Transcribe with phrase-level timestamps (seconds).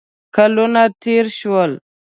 [0.35, 1.71] کلونه تېر شول.